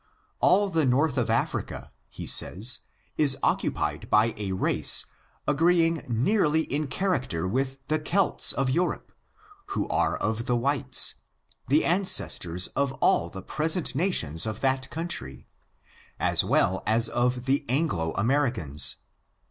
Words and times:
All 0.39 0.67
the 0.69 0.83
north 0.83 1.15
of 1.15 1.29
Africa, 1.29 1.91
he 2.09 2.25
says, 2.25 2.79
is 3.19 3.37
occupied 3.43 4.09
by 4.09 4.33
a 4.35 4.51
race 4.51 5.05
agreeing 5.47 6.01
nearly 6.09 6.61
in 6.63 6.87
character 6.87 7.47
with 7.47 7.77
the 7.87 7.99
Celts 7.99 8.51
of 8.51 8.71
Eu 8.71 8.81
rope^ 8.81 9.09
who 9.67 9.87
are 9.89 10.17
of 10.17 10.47
the 10.47 10.55
whites, 10.55 11.13
the 11.67 11.85
ancestors 11.85 12.65
of 12.69 12.93
all 12.93 13.29
the 13.29 13.43
present 13.43 13.93
nations 13.93 14.47
of 14.47 14.61
that 14.61 14.89
country, 14.89 15.45
as 16.19 16.43
well 16.43 16.81
as 16.87 17.07
of 17.07 17.45
the 17.45 17.63
An 17.69 17.85
glo 17.85 18.11
Americans. 18.13 18.95